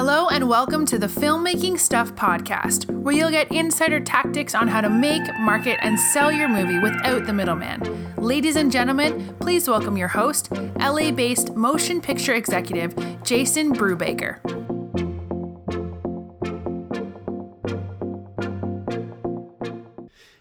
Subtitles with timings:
[0.00, 4.80] Hello, and welcome to the Filmmaking Stuff podcast, where you'll get insider tactics on how
[4.80, 8.14] to make, market, and sell your movie without the middleman.
[8.14, 14.67] Ladies and gentlemen, please welcome your host, LA based motion picture executive, Jason Brubaker.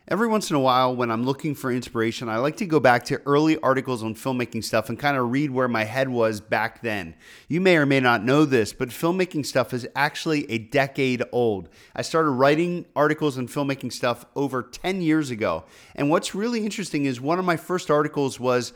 [0.10, 3.04] Every once in a while, when I'm looking for inspiration, I like to go back
[3.06, 6.82] to early articles on filmmaking stuff and kind of read where my head was back
[6.82, 7.14] then.
[7.50, 11.68] You may or may not know this, but filmmaking stuff is actually a decade old.
[11.94, 15.66] I started writing articles on filmmaking stuff over 10 years ago.
[15.94, 18.72] And what's really interesting is one of my first articles was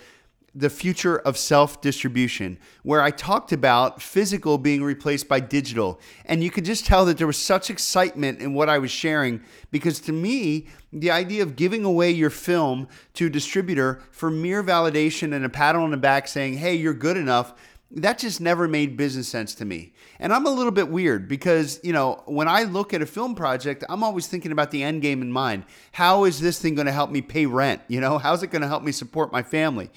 [0.53, 5.99] the future of self distribution, where I talked about physical being replaced by digital.
[6.25, 9.41] And you could just tell that there was such excitement in what I was sharing
[9.71, 14.61] because to me, the idea of giving away your film to a distributor for mere
[14.61, 17.53] validation and a pat on the back saying, hey, you're good enough.
[17.93, 19.93] That just never made business sense to me.
[20.19, 23.35] And I'm a little bit weird because, you know, when I look at a film
[23.35, 25.65] project, I'm always thinking about the end game in mind.
[25.91, 27.81] How is this thing going to help me pay rent?
[27.87, 29.89] You know, how's it going to help me support my family?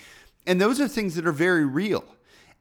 [0.46, 2.04] And those are things that are very real.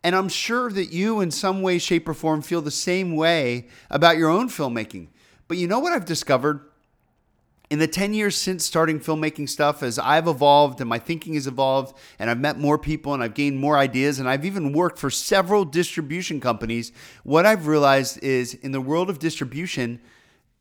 [0.03, 3.67] And I'm sure that you, in some way, shape, or form, feel the same way
[3.89, 5.07] about your own filmmaking.
[5.47, 6.61] But you know what I've discovered?
[7.69, 11.47] In the 10 years since starting filmmaking stuff, as I've evolved and my thinking has
[11.47, 14.99] evolved, and I've met more people and I've gained more ideas, and I've even worked
[14.99, 16.91] for several distribution companies,
[17.23, 20.01] what I've realized is in the world of distribution,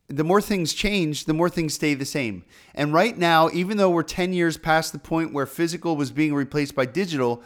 [0.08, 2.45] the more things change, the more things stay the same.
[2.75, 6.34] And right now, even though we're 10 years past the point where physical was being
[6.34, 7.42] replaced by digital,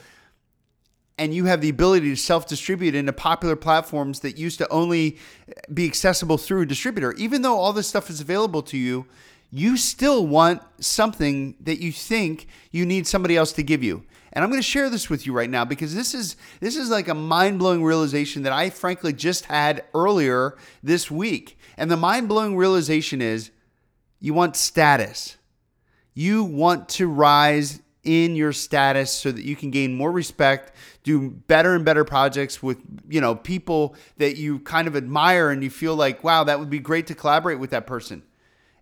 [1.18, 5.18] and you have the ability to self distribute into popular platforms that used to only
[5.72, 9.06] be accessible through a distributor, even though all this stuff is available to you,
[9.50, 14.04] you still want something that you think you need somebody else to give you.
[14.32, 16.90] And I'm going to share this with you right now because this is this is
[16.90, 21.58] like a mind-blowing realization that I frankly just had earlier this week.
[21.78, 23.50] And the mind-blowing realization is
[24.20, 25.38] you want status.
[26.12, 31.30] You want to rise in your status so that you can gain more respect, do
[31.30, 35.70] better and better projects with, you know, people that you kind of admire and you
[35.70, 38.22] feel like, wow, that would be great to collaborate with that person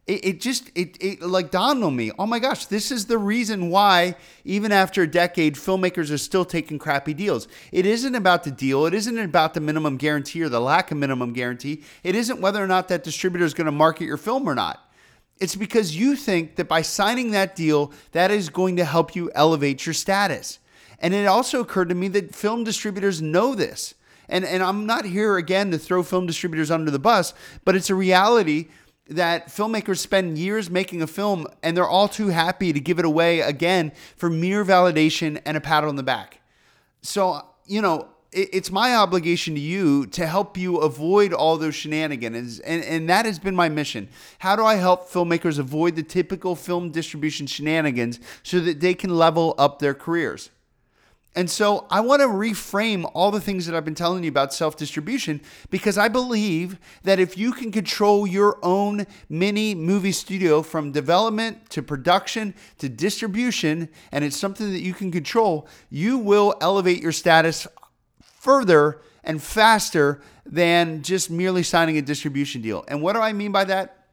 [0.07, 3.17] it, it just it, it like dawned on me oh my gosh this is the
[3.17, 7.49] reason why even after a decade filmmakers are still taking crappy deals.
[7.73, 8.87] It isn't about the deal.
[8.87, 11.83] It isn't about the minimum guarantee or the lack of minimum guarantee.
[12.03, 14.81] It isn't whether or not that distributor is going to market your film or not.
[15.41, 19.31] It's because you think that by signing that deal that is going to help you
[19.35, 20.59] elevate your status.
[21.01, 23.95] And it also occurred to me that film distributors know this.
[24.29, 27.35] And and I'm not here again to throw film distributors under the bus
[27.65, 28.69] but it's a reality
[29.09, 33.05] that filmmakers spend years making a film and they're all too happy to give it
[33.05, 36.41] away again for mere validation and a pat on the back.
[37.03, 42.59] So, you know, it's my obligation to you to help you avoid all those shenanigans.
[42.61, 44.09] And, and that has been my mission.
[44.41, 49.17] How do I help filmmakers avoid the typical film distribution shenanigans so that they can
[49.17, 50.51] level up their careers?
[51.37, 54.55] And so I want to reframe all the things that I've been telling you about
[54.55, 60.63] self distribution because I believe that if you can control your own mini movie studio
[60.63, 66.55] from development to production to distribution, and it's something that you can control, you will
[66.61, 67.67] elevate your status
[68.23, 72.85] further and faster than just merely signing a distribution deal.
[72.87, 74.07] And what do I mean by that?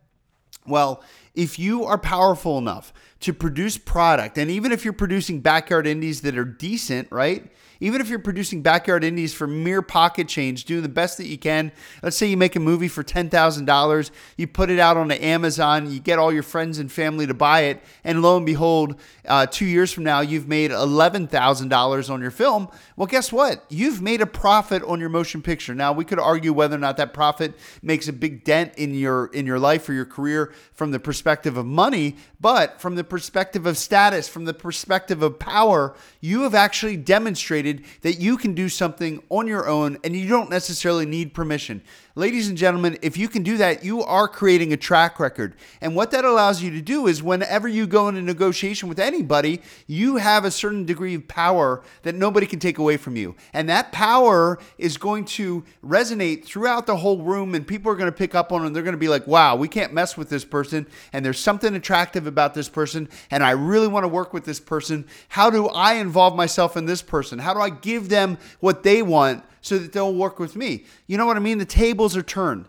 [0.66, 1.04] Well,
[1.36, 6.22] if you are powerful enough to produce product, and even if you're producing backyard indies
[6.22, 7.52] that are decent, right?
[7.82, 11.38] even if you're producing backyard indies for mere pocket change, doing the best that you
[11.38, 11.72] can.
[12.02, 16.00] Let's say you make a movie for $10,000, you put it out on Amazon, you
[16.00, 18.96] get all your friends and family to buy it, and lo and behold,
[19.28, 22.70] uh, two years from now, you've made $11,000 on your film.
[22.96, 23.66] Well, guess what?
[23.70, 25.74] You've made a profit on your motion picture.
[25.74, 29.28] Now, we could argue whether or not that profit makes a big dent in your
[29.28, 33.66] in your life or your career from the perspective of money, but from the perspective
[33.66, 38.70] of status, from the perspective of power, you have actually demonstrated that you can do
[38.70, 41.82] something on your own and you don't necessarily need permission.
[42.14, 45.56] Ladies and gentlemen, if you can do that, you are creating a track record.
[45.80, 49.62] And what that allows you to do is whenever you go into negotiation with anybody,
[49.88, 53.34] you have a certain degree of power that nobody can take away from you.
[53.54, 58.12] And that power is going to resonate throughout the whole room, and people are going
[58.12, 60.18] to pick up on it and they're going to be like, wow, we can't mess
[60.18, 60.88] with this person.
[61.14, 63.08] And there's something attractive about this person.
[63.30, 65.06] And I really want to work with this person.
[65.30, 67.40] How do I involve myself in this person?
[67.40, 69.46] How do I give them what they want?
[69.62, 70.86] so that they'll work with me.
[71.08, 71.60] You know what I mean?
[71.60, 71.66] The
[72.02, 72.66] tables are turned.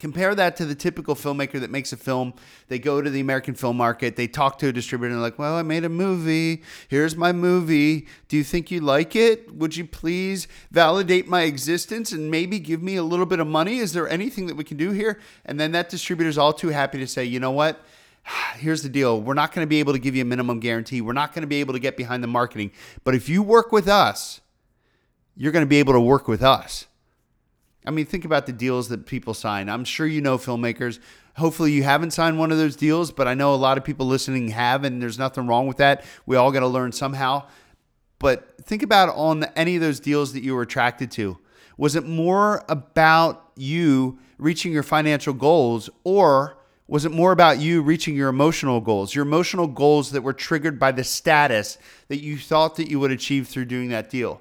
[0.00, 2.34] Compare that to the typical filmmaker that makes a film.
[2.66, 5.38] They go to the American film market, they talk to a distributor, and they're like,
[5.38, 6.64] Well, I made a movie.
[6.88, 8.08] Here's my movie.
[8.26, 9.54] Do you think you like it?
[9.54, 13.78] Would you please validate my existence and maybe give me a little bit of money?
[13.78, 15.20] Is there anything that we can do here?
[15.46, 17.80] And then that distributor's all too happy to say, You know what?
[18.56, 19.20] Here's the deal.
[19.20, 21.00] We're not going to be able to give you a minimum guarantee.
[21.02, 22.72] We're not going to be able to get behind the marketing.
[23.04, 24.40] But if you work with us,
[25.36, 26.88] you're going to be able to work with us.
[27.84, 29.68] I mean, think about the deals that people sign.
[29.68, 30.98] I'm sure you know filmmakers.
[31.36, 34.06] Hopefully, you haven't signed one of those deals, but I know a lot of people
[34.06, 36.04] listening have, and there's nothing wrong with that.
[36.24, 37.46] We all got to learn somehow.
[38.18, 41.38] But think about on any of those deals that you were attracted to.
[41.76, 47.82] Was it more about you reaching your financial goals, or was it more about you
[47.82, 51.78] reaching your emotional goals, your emotional goals that were triggered by the status
[52.08, 54.40] that you thought that you would achieve through doing that deal?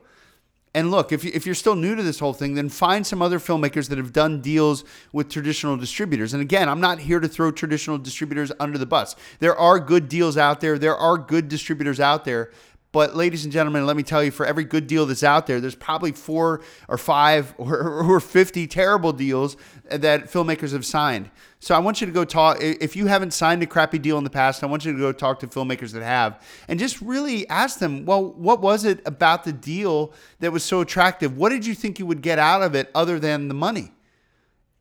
[0.75, 3.21] And look, if, you, if you're still new to this whole thing, then find some
[3.21, 6.33] other filmmakers that have done deals with traditional distributors.
[6.33, 9.15] And again, I'm not here to throw traditional distributors under the bus.
[9.39, 12.49] There are good deals out there, there are good distributors out there.
[12.93, 15.59] But, ladies and gentlemen, let me tell you for every good deal that's out there,
[15.59, 19.57] there's probably four or five or, or 50 terrible deals
[19.89, 21.29] that filmmakers have signed.
[21.59, 22.57] So I want you to go talk.
[22.61, 25.11] If you haven't signed a crappy deal in the past, I want you to go
[25.11, 29.43] talk to filmmakers that have and just really ask them, well, what was it about
[29.43, 31.35] the deal that was so attractive?
[31.35, 33.91] What did you think you would get out of it other than the money?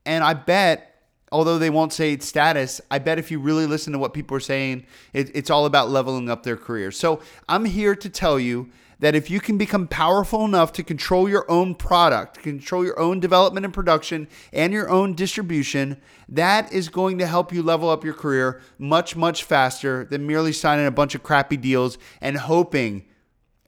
[0.05, 0.92] And I bet
[1.33, 4.37] although they won't say it's status, I bet if you really listen to what people
[4.37, 6.93] are saying, it, it's all about leveling up their career.
[6.93, 8.71] So I'm here to tell you
[9.03, 13.19] that if you can become powerful enough to control your own product, control your own
[13.19, 18.05] development and production, and your own distribution, that is going to help you level up
[18.05, 23.05] your career much, much faster than merely signing a bunch of crappy deals and hoping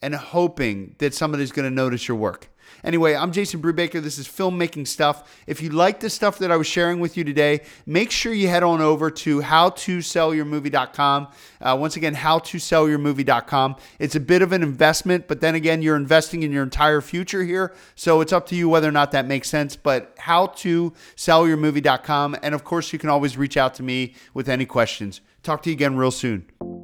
[0.00, 2.53] and hoping that somebody's going to notice your work.
[2.82, 4.02] Anyway, I'm Jason Brubaker.
[4.02, 5.42] This is filmmaking stuff.
[5.46, 8.48] If you like the stuff that I was sharing with you today, make sure you
[8.48, 11.28] head on over to howtosellyourmovie.com.
[11.60, 13.76] Uh, once again, howtosellyourmovie.com.
[13.98, 17.44] It's a bit of an investment, but then again, you're investing in your entire future
[17.44, 17.74] here.
[17.94, 19.76] So it's up to you whether or not that makes sense.
[19.76, 22.36] But howtosellyourmovie.com.
[22.42, 25.20] And of course, you can always reach out to me with any questions.
[25.42, 26.83] Talk to you again real soon.